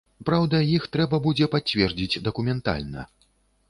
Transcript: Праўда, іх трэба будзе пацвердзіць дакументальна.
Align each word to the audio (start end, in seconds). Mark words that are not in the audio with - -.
Праўда, 0.29 0.61
іх 0.77 0.87
трэба 0.95 1.21
будзе 1.27 1.51
пацвердзіць 1.59 2.21
дакументальна. 2.31 3.01